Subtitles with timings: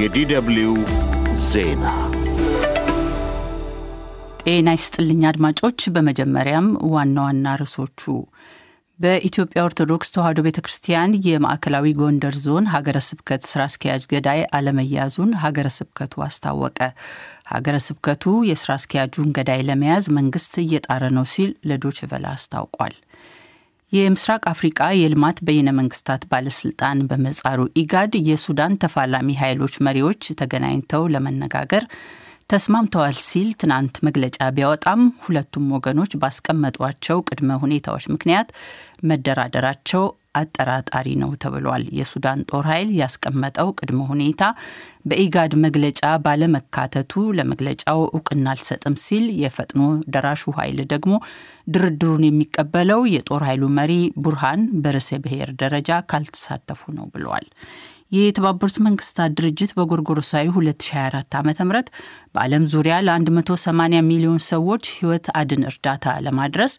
[0.00, 0.70] የዲደብልዩ
[1.50, 1.84] ዜና
[4.42, 8.02] ጤና ይስጥልኝ አድማጮች። በመጀመሪያም ዋና ዋና ርዕሶቹ
[8.98, 15.70] በኢትዮጵያ ኦርቶዶክስ ተዋሕዶ ቤተ ክርስቲያን የማዕከላዊ ጎንደር ዞን ሀገረ ስብከት ስራ አስኪያጅ ገዳይ አለመያዙን ሀገረ
[15.76, 16.78] ስብከቱ አስታወቀ።
[17.52, 22.96] ሀገረ ስብከቱ የስራ አስኪያጁን ገዳይ ለመያዝ መንግስት እየጣረ ነው ሲል ለዶይቼ ቬለ አስታውቋል።
[23.92, 31.84] የምስራቅ አፍሪቃ የልማት በይነ መንግስታት ባለስልጣን በምህጻሩ ኢጋድ የሱዳን ተፋላሚ ኃይሎች መሪዎች ተገናኝተው ለመነጋገር
[32.50, 38.48] ተስማምተዋል ሲል ትናንት መግለጫ ቢያወጣም ሁለቱም ወገኖች ባስቀመጧቸው ቅድመ ሁኔታዎች ምክንያት
[39.10, 40.04] መደራደራቸው
[40.40, 44.42] አጠራጣሪ ነው ተብሏል። የሱዳን ጦር ኃይል ያስቀመጠው ቅድመ ሁኔታ
[45.10, 49.82] በኢጋድ መግለጫ ባለመካተቱ ለመግለጫው እውቅና አልሰጥም ሲል፣ የፈጥኖ
[50.14, 51.12] ደራሹ ኃይል ደግሞ
[51.74, 53.92] ድርድሩን የሚቀበለው የጦር ኃይሉ መሪ
[54.24, 57.48] ቡርሃን በርዕሰ ብሔር ደረጃ ካልተሳተፉ ነው ብለዋል።
[58.12, 61.80] የተባበሩት መንግስታት ድርጅት በጎርጎሮሳዊ 2024 ዓ ም
[62.34, 63.70] በዓለም ዙሪያ ለ180
[64.08, 66.72] ሚሊዮን ሰዎች ህይወት አድን እርዳታ ለማድረስ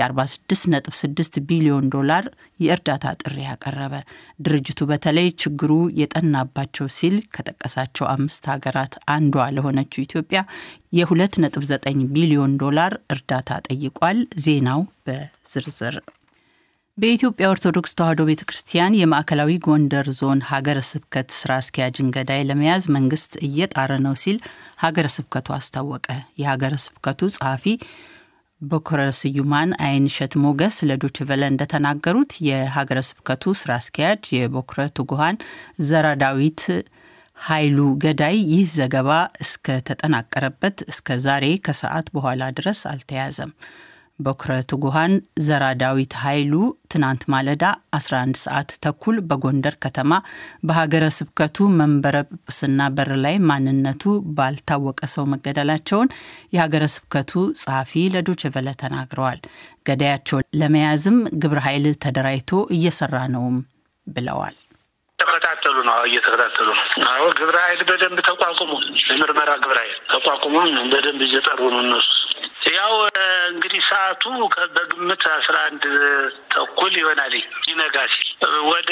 [0.00, 2.24] የ46.6 ቢሊዮን ዶላር
[2.60, 3.94] የእርዳታ ጥሪ ያቀረበ።
[4.40, 10.42] ድርጅቱ በተለይ ችግሩ የጠናባቸው ሲል ከጠቀሳቸው አምስት ሀገራት አንዷ ለሆነችው ኢትዮጵያ
[10.98, 15.96] የ2.9 ቢሊዮን ዶላር እርዳታ ጠይቋል። ዜናው በዝርዝር
[16.98, 23.32] በኢትዮጵያ ኦርቶዶክስ ተዋሕዶ ቤተ ክርስቲያን የማዕከላዊ ጎንደር ዞን ሀገረ ስብከት ስራ አስኪያጅን ገዳይ ለመያዝ መንግስት
[23.46, 24.38] እየጣረ ነው ሲል
[24.82, 26.06] ሀገረ ስብከቱ አስታወቀ።
[26.40, 27.64] የሀገረ ስብከቱ ጸሐፊ
[28.60, 30.78] በኩረ ስዩማን አይንሸት ሞገስ
[31.28, 35.38] ቬለ እንደተናገሩት የሀገረ ስብከቱ ስራ አስኪያጅ የበኩረ ትጉሃን
[35.86, 36.62] ዘራዳዊት
[37.38, 39.10] ኃይሉ ገዳይ ይህ ዘገባ
[39.44, 43.52] እስከተጠናቀረበት እስከ ዛሬ ከሰዓት በኋላ ድረስ አልተያዘም።
[44.18, 45.12] በኩረ ትጉሃን
[45.46, 45.64] ዘራ
[46.20, 46.52] ኃይሉ
[46.92, 47.64] ትናንት ማለዳ
[47.96, 50.12] 11 ሰዓት ተኩል በጎንደር ከተማ
[50.62, 54.04] በሀገረ ስብከቱ መንበረ ጵጵስና በር ላይ ማንነቱ
[54.36, 56.12] ባልታወቀ ሰው መገደላቸውን
[56.56, 57.32] የሀገረ ስብከቱ
[57.62, 58.44] ጸሐፊ ለዶይቼ
[58.82, 59.40] ተናግረዋል።
[59.86, 63.58] ገዳያቸው ለመያዝም ግብረ ኃይል ተደራጅቶ እየሰራ ነውም
[64.06, 64.56] ብለዋል።
[65.18, 68.72] ተከታተሉ ነው። እየተከታተሉ ነው። አዎ ግብረ ኃይል በደንብ ተቋቁሞ
[69.10, 70.54] የምርመራ ግብረ ኃይል ተቋቁሞ
[70.92, 72.08] በደንብ እየጠሩ ነው እነሱ
[72.76, 72.92] ያው
[74.06, 74.24] ሰዓቱ
[74.74, 75.84] በግምት አስራ አንድ
[76.52, 77.32] ተኩል ይሆናል
[77.68, 78.28] ይነጋ ሲል
[78.68, 78.90] ወደ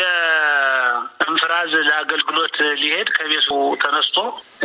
[1.26, 3.48] እንፍራዝ ለአገልግሎት ሊሄድ ከቤቱ
[3.82, 4.16] ተነስቶ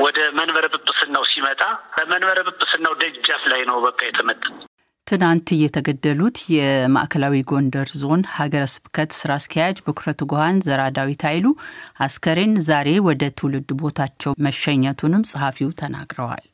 [0.06, 1.62] ወደ መንበረ ጵጵስናው ሲመጣ
[1.96, 4.44] ከመንበረ ጵጵስናው ደጃፍ ላይ ነው በቃ የተመታ።
[5.08, 11.48] ትናንት የተገደሉት የማዕከላዊ ጎንደር ዞን ሀገረ ስብከት ስራ አስኪያጅ በኩረ ትጉሃን ዘራ ዳዊት ኃይሉ
[12.06, 16.46] አስከሬን ዛሬ ወደ ትውልድ ቦታቸው መሸኘቱንም ጸሐፊው ተናግረዋል።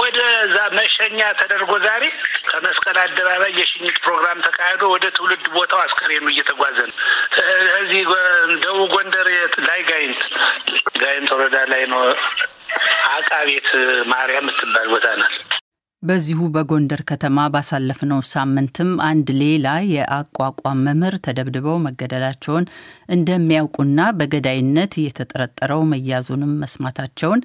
[0.00, 0.18] ወደ
[0.52, 2.04] ዛ መሸኛ ተደርጎ ዛሬ
[2.48, 6.96] ከመስቀል አደባባይ የሽኝት ፕሮግራም ተካሂዶ ወደ ትውልድ ቦታው አስከሬኑ እየተጓዘ ነው።
[7.80, 8.02] እዚህ
[8.64, 9.28] ደቡብ ጎንደር
[9.68, 10.22] ላይ ጋይንት
[11.02, 12.02] ጋይንት ወረዳ ላይ ነው።
[13.12, 13.68] አቃቤት
[14.10, 15.36] ማርያም የምትባል ቦታ ናት።
[16.02, 22.64] በዚሁ በጎንደር ከተማ ባሳለፍነው ሳምንትም አንድ ሌላ የአቋቋም መምህር ተደብድበው መገደላቸውን
[23.14, 27.42] እንደሚያውቁና በገዳይነት የተጠረጠረው መያዙንም መስማታቸውን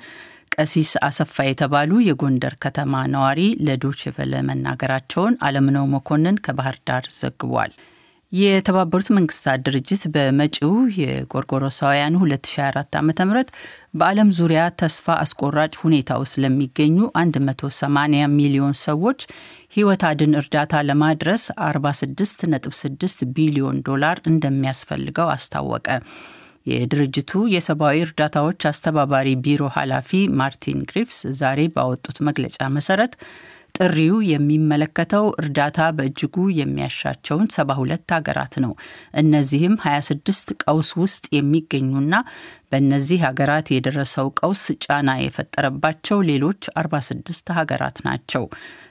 [0.55, 7.73] ቀሲስ አሰፋ የተባሉ የጎንደር ከተማ ነዋሪ ለዶይቼ ቬለ መናገራቸውን አለምነው መኮንን ከባህር ዳር ዘግቧል።
[8.31, 13.43] የተባበሩት መንግስታት ድርጅት በመጪው የጎርጎሮሳውያኑ 2024 ዓ ም
[13.99, 19.21] በዓለም ዙሪያ ተስፋ አስቆራጭ ሁኔታ ውስጥ ለሚገኙ 180 ሚሊዮን ሰዎች
[19.75, 25.87] ህይወት አድን እርዳታ ለማድረስ 46.6 ቢሊዮን ዶላር እንደሚያስፈልገው አስታወቀ።
[26.65, 30.09] የድርጅቱ የሰብአዊ እርዳታዎች አስተባባሪ ቢሮ ኃላፊ
[30.39, 33.13] ማርቲን ግሪፍስ ዛሬ ባወጡት መግለጫ መሰረት
[33.75, 38.73] ጥሪው የሚመለከተው እርዳታ በእጅጉ የሚያሻቸውን 72 ሀገራት ነው።
[39.21, 42.13] እነዚህም 26 ቀውስ ውስጥ የሚገኙና
[42.71, 48.45] በእነዚህ ሀገራት የደረሰው ቀውስ ጫና የፈጠረባቸው ሌሎች 46 ሀገራት ናቸው።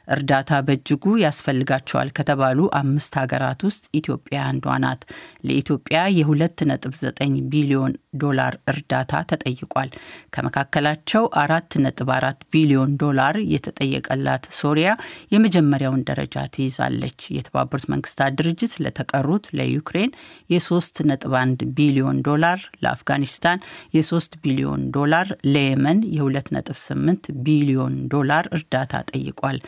[0.09, 5.03] እርዳታ በእጅጉ ያስፈልጋቸዋል ከተባሉ አምስት ሀገራት ውስጥ ኢትዮጵያ አንዷ ናት።
[5.49, 7.93] ለኢትዮጵያ የ2.9 ቢሊዮን
[8.23, 9.91] ዶላር እርዳታ ተጠይቋል።
[10.35, 14.91] ከመካከላቸው 4.4 ቢሊዮን ዶላር የተጠየቀላት ሶሪያ
[15.35, 20.13] የመጀመሪያውን ደረጃ ትይዛለች። የተባበሩት መንግስታት ድርጅት ለተቀሩት ለዩክሬን
[20.55, 23.64] የ3.1 ቢሊዮን ዶላር፣ ለአፍጋኒስታን
[23.95, 29.59] የ3 ቢሊዮን ዶላር፣ ለየመን የ2.8 ቢሊዮን ዶላር እርዳታ ጠይቋል።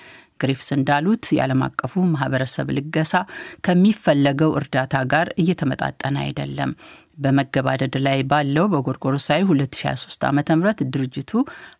[0.40, 3.12] ግሪፍስ እንዳሉት የዓለም አቀፉ ማህበረሰብ ልገሳ
[3.66, 6.72] ከሚፈለገው እርዳታ ጋር እየተመጣጠነ አይደለም።
[7.18, 10.64] በመገባደድ ላይ ባለው በጎርጎሮሳዊ 2023 ዓ ም
[10.94, 11.32] ድርጅቱ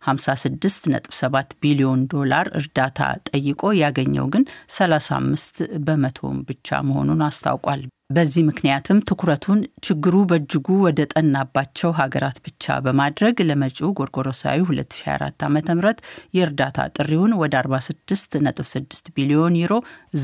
[0.07, 2.99] 56.7 ቢሊዮን ዶላር እርዳታ
[3.31, 4.45] ጠይቆ ያገኘው ግን
[4.77, 13.35] 35 በመቶውን ብቻ መሆኑን አስታውቋል። በዚህ ምክንያትም ትኩረቱን ችግሩ በእጅጉ ወደ ጠናባቸው ሀገራት ብቻ በማድረግ
[13.47, 15.91] ለመጪው ጎርጎሮሳዊ 2024 ዓ ም
[16.37, 19.73] የእርዳታ ጥሪውን ወደ 46.6 ቢሊዮን ዩሮ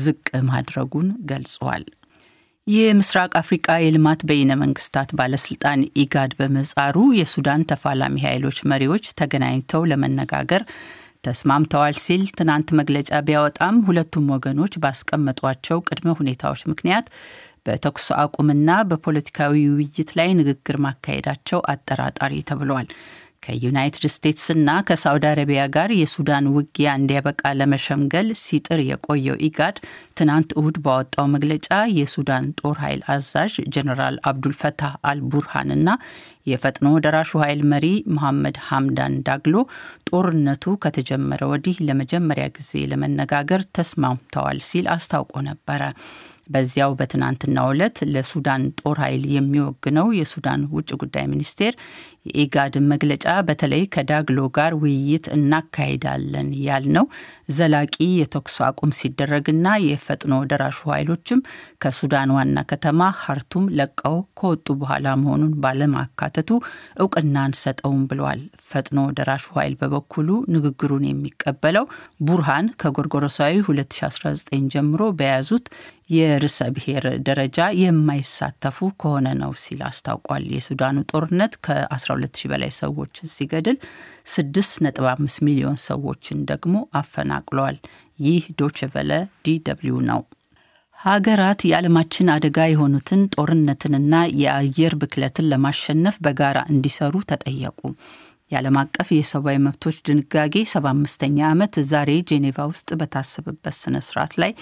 [0.02, 1.84] ዝቅ ማድረጉን ገልጿል።
[2.66, 10.62] የምስራቅ አፍሪቃ የልማት በይነ መንግስታት ባለስልጣን ኢጋድ በምህጻሩ የሱዳን ተፋላሚ ኃይሎች መሪዎች ተገናኝተው ለመነጋገር
[11.24, 17.06] ተስማምተዋል ሲል ትናንት መግለጫ ቢያወጣም ሁለቱም ወገኖች ባስቀመጧቸው ቅድመ ሁኔታዎች ምክንያት
[17.66, 22.88] በተኩስ አቁምና በፖለቲካዊ ውይይት ላይ ንግግር ማካሄዳቸው አጠራጣሪ ተብሏል።
[23.42, 29.76] ከዩናይትድ ስቴትስና ከሳውዲ አረቢያ ጋር የሱዳን ውጊያ እንዲያበቃ ለመሸምገል ሲጥር የቆየው ኢጋድ
[30.18, 31.68] ትናንት እሁድ ባወጣው መግለጫ
[31.98, 35.88] የሱዳን ጦር ኃይል አዛዥ ጀኔራል አብዱልፈታህ አልቡርሃንና
[36.46, 39.54] የፈጥኖ ደራሹ ኃይል መሪ መሐመድ ሐምዳን ዳግሎ
[40.08, 45.82] ጦርነቱ ከተጀመረ ወዲህ ለመጀመሪያ ጊዜ ለመነጋገር ተስማምተዋል ሲል አስታውቆ ነበረ።
[46.48, 51.74] በዚያው በትናንትናው ዕለት ለሱዳን ጦር ኃይል የሚወግነው የሱዳን ውጭ ጉዳይ ሚኒስቴር
[52.26, 57.06] የኢጋድን መግለጫ በተለይ ከዳግሎ ጋር ውይይት እናካሂዳለን ያልነው
[57.50, 61.40] ዘላቂ የተኩስ አቁም ሲደረግና የፈጥኖ ደራሹ ኃይሎችም
[61.84, 66.50] ከሱዳን ዋና ከተማ ሀርቱም ለቀው ከወጡ በኋላ መሆኑን ባለማካተቱ
[67.00, 71.86] እውቅና አንሰጠውም ብለዋል። ፈጥኖ ደራሹ ኃይል በበኩሉ ንግግሩን የሚቀበለው
[72.26, 74.42] ቡርሃን ከጎርጎሮሳዊ 2019
[74.74, 75.66] ጀምሮ በያዙት
[76.10, 81.54] የርዕሰ ብሔር ደረጃ የማይሳተፉ ከሆነ ነው ሲል አስታውቋል። የሱዳኑ ጦርነት
[82.16, 83.76] ከ12000 በላይ ሰዎችን ሲገድል
[84.34, 87.76] 6.5 ሚሊዮን ሰዎችን ደግሞ አፈናቅሏል።
[88.18, 89.12] ይህ ዶችቨለ
[89.46, 90.20] DW ነው።
[90.98, 97.80] ሀገራት የዓለማችን አደጋ የሆኑትን ጦርነትንና የአየር ብክለትን ለማሸነፍ በጋራ እንዲሰሩ ተጠየቁ።
[98.50, 104.52] የዓለም አቀፍ የሰብአዊ መብቶች ድንጋጌ 75ኛ ዓመት ዛሬ ጄኔቫ ውስጥ በታሰበበት ስነ ስርዓት ላይ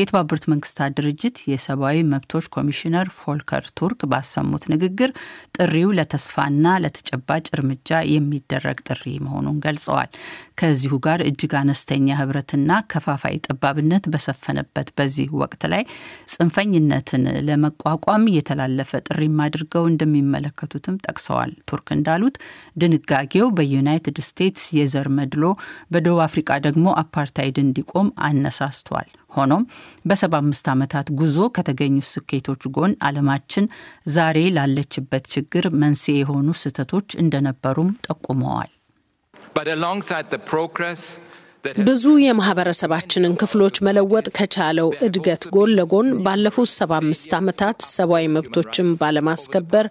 [0.00, 5.12] የተባበሩት መንግስታት ድርጅት የሰብአዊ መብቶች ኮሚሽነር ፎልከር ቱርክ ባሰሙት ንግግር
[5.56, 10.10] ጥሪው ለተስፋና ለተጨባጭ እርምጃ የሚደረግ ጥሪ መሆኑን ገልጸዋል።
[10.58, 15.82] ከዚሁ ጋር እጅግ አነስተኛ ህብረትና ከፋፋይ ጠባብነት በሰፈነበት በዚህ ወቅት ላይ
[16.32, 22.36] ጽንፈኝነትን ለመቋቋም የተላለፈ ጥሪም አድርገው እንደሚመለከቱትም ጠቅሰዋል። ቱርክ እንዳሉት
[22.82, 25.44] ድንጋጌ ው በዩናይትድ ስቴትስ የዘር መድሎ
[25.92, 29.64] በደቡብ አፍሪቃ ደግሞ አፓርታይድ እንዲቆም አነሳስቷል። ሆኖም
[30.08, 33.66] በ75 ዓመታት ጉዞ ከተገኙ ስኬቶች ጎን ዓለማችን
[34.14, 38.72] ዛሬ ላለችበት ችግር መንስኤ የሆኑ ስህተቶች እንደነበሩም ጠቁመዋል።
[41.80, 49.86] ብዙ የማህበረሰባችንን ክፍሎች መለወጥ ከቻለው እድገት ጎን ለጎን ባለፉት 75 ዓመታት ሰብአዊ መብቶችን ባለማስከበር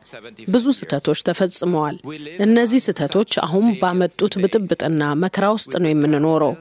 [0.54, 1.98] ብዙ ስህተቶች ተፈጽመዋል።
[2.46, 6.54] እነዚህ ስህተቶች አሁን ባመጡት ብጥብጥና መከራ ውስጥ ነው የምንኖረው።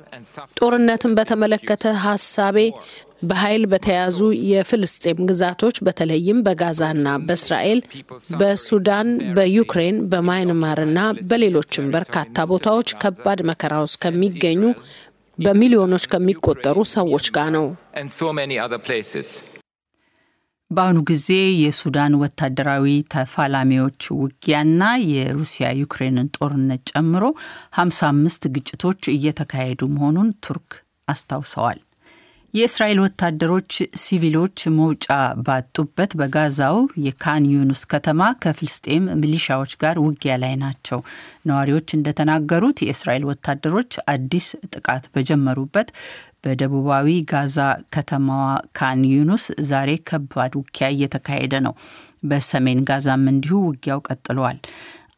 [0.60, 2.58] ጦርነትን በተመለከተ ሀሳቤ
[3.22, 4.18] በኃይል በተያዙ
[4.48, 7.80] የፍልስጤም ግዛቶች በተለይም በጋዛና በእስራኤል፣
[8.40, 10.98] በሱዳን፣ በዩክሬን፣ በማይንማርና
[11.30, 14.62] በሌሎችም በርካታ ቦታዎች ከባድ መከራ ውስጥ ከሚገኙ
[15.38, 17.66] በሚሊዮኖች ከሚቆጠሩ ሰዎች ጋር ነው።
[20.70, 21.26] በአሁኑ ጊዜ
[21.62, 27.24] የሱዳን ወታደራዊ ተፋላሚዎች ውጊያና የሩሲያ ዩክሬንን ጦርነት ጨምሮ
[27.78, 30.70] 55 ግጭቶች እየተካሄዱ መሆኑን ቱርክ
[31.08, 31.78] አስታውሰዋል።
[32.56, 33.72] የእስራኤል ወታደሮች
[34.02, 35.06] ሲቪሎች መውጫ
[35.46, 36.76] ባጡበት በጋዛው
[37.06, 41.00] የካን ዩኑስ ከተማ ከፍልስጤም ሚሊሻዎች ጋር ውጊያ ላይ ናቸው።
[41.50, 45.90] ነዋሪዎች እንደተናገሩት የእስራኤል ወታደሮች አዲስ ጥቃት በጀመሩበት
[46.44, 47.58] በደቡባዊ ጋዛ
[47.94, 48.46] ከተማዋ
[48.78, 51.74] ካን ዩኑስ ዛሬ ከባድ ውጊያ እየተካሄደ ነው።
[52.24, 54.58] በሰሜን ጋዛም እንዲሁ ውጊያው ቀጥሏል።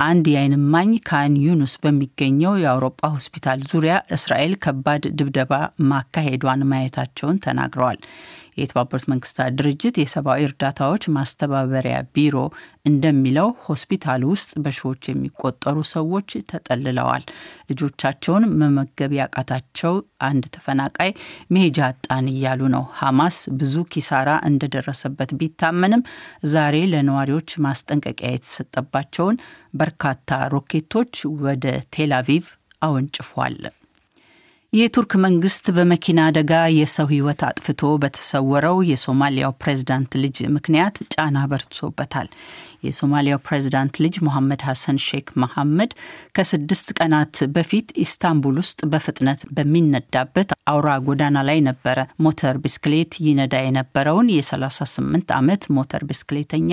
[0.01, 5.53] አንድ የዓይን እማኝ ካን ዩኑስ በሚገኘው የአውሮፓ ሆስፒታል ዙሪያ እስራኤል ከባድ ድብደባ
[5.89, 7.99] ማካሄዷን ማየታቸውን ተናግረዋል።
[8.59, 12.37] የተባበሩት መንግስታት ድርጅት የሰብአዊ እርዳታዎች ማስተባበሪያ ቢሮ
[12.89, 17.25] እንደሚለው ሆስፒታል ውስጥ በሺዎች የሚቆጠሩ ሰዎች ተጠልለዋል።
[17.71, 19.95] ልጆቻቸውን መመገብ ያቃታቸው
[20.29, 21.11] አንድ ተፈናቃይ
[21.55, 26.05] መሄጃ አጣን እያሉ ነው። ሐማስ ብዙ ኪሳራ እንደደረሰበት ቢታመንም
[26.53, 29.39] ዛሬ ለነዋሪዎች ማስጠንቀቂያ የተሰጠባቸውን
[29.75, 30.17] በርካታ
[30.55, 32.47] ሮኬቶች ወደ ቴል አቪቭ
[32.83, 33.59] አወንጭፏል።
[34.73, 42.29] የቱርክ መንግስት በመኪና አደጋ የሰው ሕይወት አጥፍቶ በተሰወረው የሶማሊያው ፕሬዝዳንት ልጅ ምክንያት ጫና በርትቶበታል።
[42.83, 45.91] የሶማሊያው ፕሬዝዳንት ልጅ ሞሐመድ ሐሰን ሼክ መሐመድ
[46.37, 54.29] ከስድስት ቀናት በፊት ኢስታንቡል ውስጥ በፍጥነት በሚነዳበት አውራ ጎዳና ላይ ነበረ ሞተር ብስክሌት ይነዳ የነበረውን
[54.35, 56.73] የ38 ዓመት ሞተር ብስክሌተኛ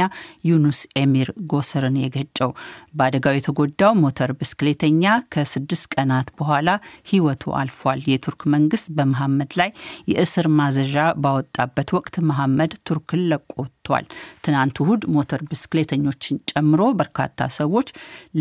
[0.49, 2.51] ዩኑስ ኤሚር ጎስርን የገጨው።
[2.97, 6.69] በአደጋው የተጎዳው ሞተር ብስክሌተኛ ከስድስት ቀናት በኋላ
[7.11, 9.71] ህይወቱ አልፏል። የቱርክ መንግስት በመሐመድ ላይ
[10.11, 13.51] የእስር ማዘዣ ባወጣበት ወቅት መሐመድ ቱርክን ለቆ
[13.87, 14.05] ወጥቷል።
[14.45, 17.87] ትናንት እሁድ ሞተር ብስክሌተኞችን ጨምሮ በርካታ ሰዎች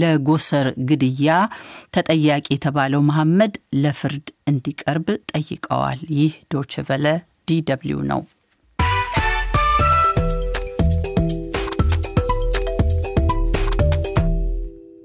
[0.00, 1.30] ለጎሰር ግድያ
[1.94, 7.06] ተጠያቂ የተባለው መሐመድ ለፍርድ እንዲቀርብ ጠይቀዋል። ይህ ዶችቨለ
[7.48, 8.20] DW ነው።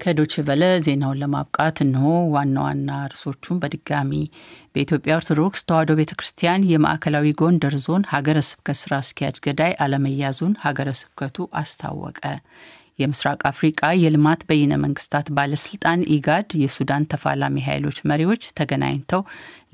[0.00, 2.04] ከዶች ቨለ ዜናውን ለማብቃት እነሆ
[2.34, 4.12] ዋና ዋና ርዕሶቹን በድጋሚ
[4.72, 10.90] በኢትዮጵያ ኦርቶዶክስ ተዋሕዶ ቤተ ክርስቲያን የማዕከላዊ ጎንደር ዞን ሀገረ ስብከት ስራ አስኪያጅ ገዳይ አለመያዙን ሀገረ
[11.00, 12.22] ስብከቱ አስታወቀ።
[12.98, 19.22] የምስራቅ አፍሪቃ የልማት በይነ መንግስታት ባለስልጣን ኢጋድ የሱዳን ተፋላሚ ኃይሎች መሪዎች ተገናኝተው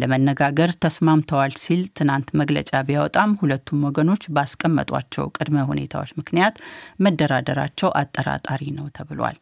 [0.00, 6.56] ለመነጋገር ተስማምተዋል ሲል ትናንት መግለጫ ቢያወጣም ሁለቱም ወገኖች ባስቀመጧቸው ቅድመ ሁኔታዎች ምክንያት
[7.06, 9.38] መደራደራቸው አጠራጣሪ ነው ተብሏል።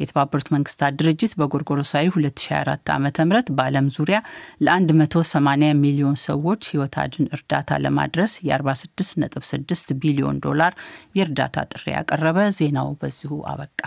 [0.00, 3.08] የተባበሩት መንግስታት ድርጅት በጎርጎሮሳዊ 2024 ዓ ም
[3.58, 4.18] በዓለም ዙሪያ
[4.66, 5.44] ለ180
[5.82, 10.74] ሚሊዮን ሰዎች ህይወት አድን እርዳታ ለማድረስ የ46.6 ቢሊዮን ዶላር
[11.18, 13.80] የእርዳታ ጥሪ ያቀረበ። ዜናው በዚሁ አበቃ።